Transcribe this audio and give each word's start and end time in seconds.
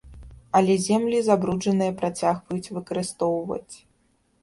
Але 0.59 0.77
землі 0.85 1.19
забруджаныя 1.27 1.97
працягваюць 2.01 2.71
выкарыстоўваць. 2.77 3.75